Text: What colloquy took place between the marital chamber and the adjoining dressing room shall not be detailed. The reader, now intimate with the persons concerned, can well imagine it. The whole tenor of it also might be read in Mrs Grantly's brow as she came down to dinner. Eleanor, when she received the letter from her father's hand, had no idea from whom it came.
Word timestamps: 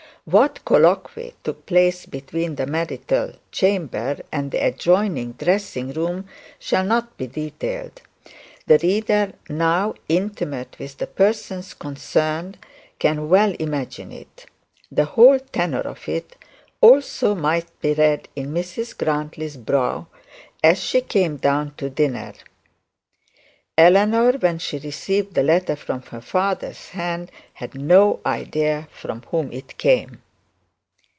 What 0.25 0.63
colloquy 0.65 1.33
took 1.43 1.65
place 1.65 2.05
between 2.05 2.53
the 2.53 2.67
marital 2.67 3.33
chamber 3.51 4.17
and 4.31 4.51
the 4.51 4.59
adjoining 4.63 5.31
dressing 5.31 5.93
room 5.93 6.27
shall 6.59 6.83
not 6.83 7.17
be 7.17 7.25
detailed. 7.25 8.03
The 8.67 8.77
reader, 8.83 9.33
now 9.49 9.95
intimate 10.07 10.77
with 10.77 10.99
the 10.99 11.07
persons 11.07 11.73
concerned, 11.73 12.59
can 12.99 13.29
well 13.29 13.55
imagine 13.57 14.11
it. 14.11 14.45
The 14.91 15.05
whole 15.05 15.39
tenor 15.39 15.81
of 15.81 16.07
it 16.07 16.35
also 16.81 17.33
might 17.33 17.67
be 17.81 17.95
read 17.95 18.27
in 18.35 18.53
Mrs 18.53 18.95
Grantly's 18.95 19.57
brow 19.57 20.05
as 20.63 20.77
she 20.77 21.01
came 21.01 21.37
down 21.37 21.73
to 21.77 21.89
dinner. 21.89 22.33
Eleanor, 23.77 24.33
when 24.33 24.59
she 24.59 24.77
received 24.79 25.33
the 25.33 25.41
letter 25.41 25.75
from 25.75 26.01
her 26.03 26.21
father's 26.21 26.89
hand, 26.89 27.31
had 27.53 27.73
no 27.73 28.19
idea 28.25 28.87
from 28.91 29.23
whom 29.31 29.51
it 29.51 29.75
came. 29.77 30.21